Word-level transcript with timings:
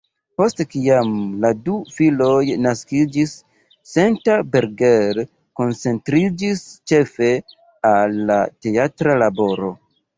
Post 0.41 0.61
kiam 0.69 1.11
la 1.43 1.51
du 1.67 1.75
filoj 1.97 2.39
naskiĝis, 2.67 3.35
Senta 3.93 4.39
Berger 4.57 5.23
koncentriĝis 5.63 6.67
ĉefe 6.93 7.33
al 7.95 8.23
la 8.33 8.45
teatra 8.65 9.21
laboro. 9.27 9.77